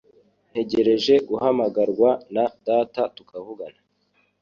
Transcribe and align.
Ntegereje 0.51 1.13
guhamagarwa 1.27 2.09
na 2.33 2.45
data 2.67 3.01
tukavugana. 3.15 3.79